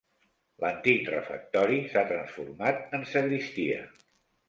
[0.63, 3.89] L'antic refectori s'ha transformat en sagristia.